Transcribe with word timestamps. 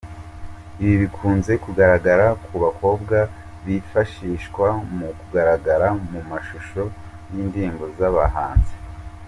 Ibi 0.81 0.95
bikunze 1.01 1.51
kugaragara 1.63 2.25
ku 2.45 2.53
bakobwa 2.63 3.17
bifashishwa 3.65 4.67
mu 4.97 5.07
kugaragara 5.19 5.87
mu 6.11 6.19
mashusho 6.31 6.81
y'indirimbo 7.31 7.85
z'abahanzi. 7.99 8.75